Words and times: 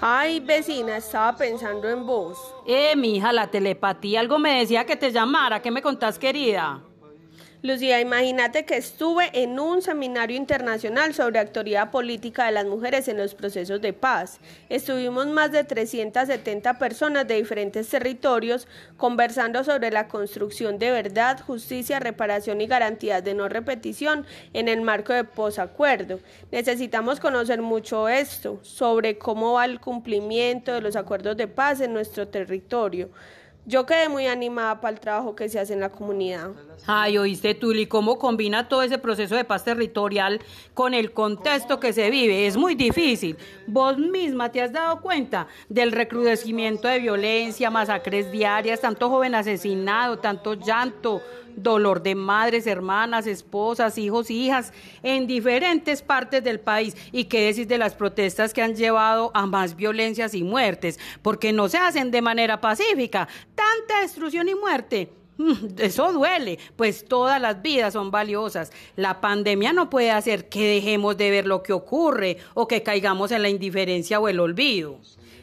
Ay, 0.00 0.40
vecina, 0.40 0.96
estaba 0.96 1.36
pensando 1.36 1.88
en 1.88 2.06
vos. 2.06 2.38
Eh, 2.66 2.94
mi 2.96 3.16
hija, 3.16 3.32
la 3.32 3.48
telepatía, 3.48 4.20
algo 4.20 4.38
me 4.38 4.58
decía 4.58 4.84
que 4.84 4.96
te 4.96 5.10
llamara. 5.10 5.62
¿Qué 5.62 5.70
me 5.70 5.82
contás, 5.82 6.18
querida? 6.18 6.80
Lucía, 7.62 8.00
imagínate 8.00 8.66
que 8.66 8.76
estuve 8.76 9.30
en 9.32 9.58
un 9.58 9.80
seminario 9.80 10.36
internacional 10.36 11.14
sobre 11.14 11.38
actoría 11.38 11.90
política 11.90 12.44
de 12.44 12.52
las 12.52 12.66
mujeres 12.66 13.08
en 13.08 13.16
los 13.16 13.34
procesos 13.34 13.80
de 13.80 13.94
paz. 13.94 14.40
Estuvimos 14.68 15.26
más 15.28 15.52
de 15.52 15.64
370 15.64 16.78
personas 16.78 17.26
de 17.26 17.36
diferentes 17.36 17.88
territorios 17.88 18.68
conversando 18.98 19.64
sobre 19.64 19.90
la 19.90 20.06
construcción 20.06 20.78
de 20.78 20.90
verdad, 20.90 21.40
justicia, 21.40 21.98
reparación 21.98 22.60
y 22.60 22.66
garantías 22.66 23.24
de 23.24 23.32
no 23.32 23.48
repetición 23.48 24.26
en 24.52 24.68
el 24.68 24.82
marco 24.82 25.14
de 25.14 25.24
posacuerdo. 25.24 26.20
Necesitamos 26.52 27.20
conocer 27.20 27.62
mucho 27.62 28.06
esto, 28.08 28.60
sobre 28.62 29.16
cómo 29.16 29.54
va 29.54 29.64
el 29.64 29.80
cumplimiento 29.80 30.74
de 30.74 30.82
los 30.82 30.94
acuerdos 30.94 31.38
de 31.38 31.48
paz 31.48 31.80
en 31.80 31.94
nuestro 31.94 32.28
territorio. 32.28 33.08
Yo 33.68 33.84
quedé 33.84 34.08
muy 34.08 34.28
animada 34.28 34.80
para 34.80 34.94
el 34.94 35.00
trabajo 35.00 35.34
que 35.34 35.48
se 35.48 35.58
hace 35.58 35.72
en 35.72 35.80
la 35.80 35.88
comunidad. 35.88 36.52
Ay, 36.86 37.18
oíste, 37.18 37.52
Tuli, 37.52 37.86
cómo 37.86 38.16
combina 38.16 38.68
todo 38.68 38.82
ese 38.82 38.96
proceso 38.96 39.34
de 39.34 39.42
paz 39.42 39.64
territorial 39.64 40.40
con 40.72 40.94
el 40.94 41.10
contexto 41.10 41.80
que 41.80 41.92
se 41.92 42.08
vive. 42.08 42.46
Es 42.46 42.56
muy 42.56 42.76
difícil. 42.76 43.36
Vos 43.66 43.98
misma 43.98 44.52
te 44.52 44.62
has 44.62 44.72
dado 44.72 45.00
cuenta 45.00 45.48
del 45.68 45.90
recrudecimiento 45.90 46.86
de 46.86 47.00
violencia, 47.00 47.68
masacres 47.68 48.30
diarias, 48.30 48.80
tanto 48.80 49.10
joven 49.10 49.34
asesinado, 49.34 50.20
tanto 50.20 50.54
llanto, 50.54 51.20
dolor 51.56 52.02
de 52.02 52.14
madres, 52.14 52.66
hermanas, 52.66 53.26
esposas, 53.26 53.98
hijos, 53.98 54.30
hijas, 54.30 54.72
en 55.02 55.26
diferentes 55.26 56.02
partes 56.02 56.44
del 56.44 56.60
país. 56.60 56.96
¿Y 57.12 57.24
qué 57.24 57.46
decir 57.46 57.66
de 57.66 57.78
las 57.78 57.94
protestas 57.94 58.52
que 58.52 58.62
han 58.62 58.76
llevado 58.76 59.30
a 59.34 59.46
más 59.46 59.74
violencias 59.74 60.34
y 60.34 60.44
muertes? 60.44 60.98
Porque 61.22 61.52
no 61.52 61.68
se 61.68 61.78
hacen 61.78 62.10
de 62.10 62.22
manera 62.22 62.60
pacífica. 62.60 63.26
Tanta 63.54 64.00
destrucción 64.02 64.48
y 64.48 64.54
muerte. 64.54 65.10
Mm, 65.38 65.52
eso 65.78 66.12
duele, 66.12 66.58
pues 66.76 67.04
todas 67.04 67.40
las 67.40 67.60
vidas 67.60 67.92
son 67.92 68.10
valiosas. 68.10 68.72
La 68.96 69.20
pandemia 69.20 69.72
no 69.72 69.90
puede 69.90 70.10
hacer 70.10 70.48
que 70.48 70.66
dejemos 70.66 71.16
de 71.16 71.30
ver 71.30 71.46
lo 71.46 71.62
que 71.62 71.72
ocurre 71.72 72.38
o 72.54 72.66
que 72.66 72.82
caigamos 72.82 73.32
en 73.32 73.42
la 73.42 73.48
indiferencia 73.48 74.18
o 74.18 74.28
el 74.28 74.40
olvido. 74.40 75.00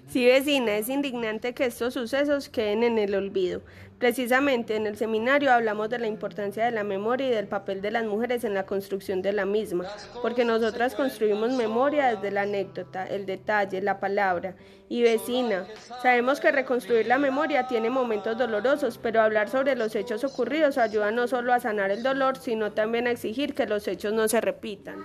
Sí, 0.08 0.26
vecina, 0.26 0.78
es 0.78 0.90
indignante 0.90 1.54
que 1.54 1.66
estos 1.66 1.94
sucesos 1.96 2.50
queden 2.50 2.84
en 2.84 3.00
el 3.00 3.16
olvido. 3.16 3.62
Precisamente 3.98 4.76
en 4.76 4.86
el 4.86 4.98
seminario 4.98 5.52
hablamos 5.52 5.90
de 5.90 5.98
la 5.98 6.08
importancia 6.08 6.66
de 6.66 6.72
la 6.72 6.84
memoria 6.84 7.28
y 7.28 7.32
del 7.32 7.48
papel 7.48 7.82
de 7.82 7.90
las 7.90 8.04
mujeres 8.04 8.44
en 8.44 8.54
la 8.54 8.66
construcción 8.66 9.22
de 9.22 9.32
la 9.32 9.46
misma, 9.46 9.86
porque 10.22 10.44
nosotras 10.44 10.94
construimos 10.94 11.54
memoria 11.54 12.14
desde 12.14 12.32
la 12.32 12.42
anécdota, 12.42 13.08
el 13.08 13.26
detalle, 13.26 13.82
la 13.82 14.02
palabra. 14.02 14.56
Y 14.90 15.02
vecina, 15.04 15.66
sabemos 16.02 16.42
que 16.42 16.52
reconstruir 16.52 17.08
la 17.08 17.18
memoria 17.18 17.68
tiene 17.68 17.90
momentos 17.90 18.38
dolorosos, 18.38 18.98
pero 18.98 19.22
hablar 19.22 19.50
sobre 19.50 19.76
los 19.76 19.96
hechos 19.96 20.24
ocurridos 20.26 20.78
ayuda 20.78 21.12
no 21.12 21.28
solo 21.28 21.54
a 21.54 21.62
sanar 21.62 21.90
el 21.90 22.04
dolor, 22.04 22.38
sino 22.38 22.74
también 22.74 23.08
a 23.08 23.12
exigir 23.12 23.56
que 23.56 23.66
los 23.66 23.88
hechos 23.88 24.12
no 24.12 24.28
se 24.28 24.42
repitan. 24.42 24.98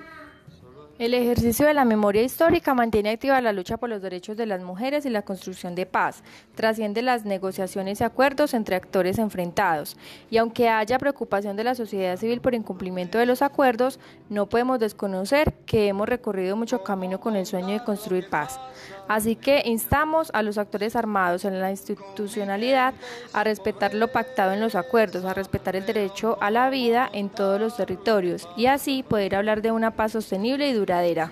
El 0.98 1.14
ejercicio 1.14 1.64
de 1.64 1.74
la 1.74 1.84
memoria 1.84 2.22
histórica 2.22 2.74
mantiene 2.74 3.10
activa 3.10 3.40
la 3.40 3.52
lucha 3.52 3.76
por 3.76 3.88
los 3.88 4.02
derechos 4.02 4.36
de 4.36 4.46
las 4.46 4.60
mujeres 4.62 5.06
y 5.06 5.10
la 5.10 5.22
construcción 5.22 5.76
de 5.76 5.86
paz, 5.86 6.24
trasciende 6.56 7.02
las 7.02 7.24
negociaciones 7.24 8.00
y 8.00 8.04
acuerdos 8.04 8.52
entre 8.52 8.74
actores 8.74 9.20
enfrentados. 9.20 9.96
Y 10.28 10.38
aunque 10.38 10.68
haya 10.68 10.98
preocupación 10.98 11.54
de 11.56 11.62
la 11.62 11.76
sociedad 11.76 12.16
civil 12.16 12.40
por 12.40 12.56
incumplimiento 12.56 13.16
de 13.16 13.26
los 13.26 13.42
acuerdos, 13.42 14.00
no 14.28 14.48
podemos 14.48 14.80
desconocer 14.80 15.52
que 15.66 15.86
hemos 15.86 16.08
recorrido 16.08 16.56
mucho 16.56 16.82
camino 16.82 17.20
con 17.20 17.36
el 17.36 17.46
sueño 17.46 17.74
de 17.74 17.84
construir 17.84 18.28
paz. 18.28 18.58
Así 19.06 19.36
que 19.36 19.62
instamos 19.66 20.30
a 20.34 20.42
los 20.42 20.58
actores 20.58 20.96
armados 20.96 21.44
en 21.44 21.60
la 21.60 21.70
institucionalidad 21.70 22.92
a 23.32 23.44
respetar 23.44 23.94
lo 23.94 24.08
pactado 24.08 24.52
en 24.52 24.60
los 24.60 24.74
acuerdos, 24.74 25.24
a 25.24 25.32
respetar 25.32 25.76
el 25.76 25.86
derecho 25.86 26.38
a 26.40 26.50
la 26.50 26.68
vida 26.70 27.08
en 27.12 27.30
todos 27.30 27.60
los 27.60 27.76
territorios 27.76 28.48
y 28.56 28.66
así 28.66 29.04
poder 29.04 29.36
hablar 29.36 29.62
de 29.62 29.70
una 29.70 29.92
paz 29.92 30.12
sostenible 30.12 30.68
y 30.68 30.74
duradera. 30.88 31.30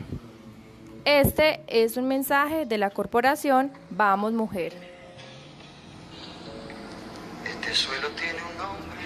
Este 1.06 1.62
es 1.67 1.97
un 1.97 2.09
mensaje 2.09 2.67
de 2.67 2.77
la 2.77 2.91
corporación 2.91 3.72
Vamos 3.91 4.33
Mujer. 4.33 4.75
Este 7.44 7.75
suelo 7.75 8.09
tiene 8.11 8.39
un 8.50 8.59
nombre. 8.59 9.00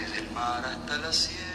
Desde 0.00 0.26
el 0.26 0.30
mar 0.32 0.64
hasta 0.64 0.96
la 0.98 1.12
sierra 1.12 1.51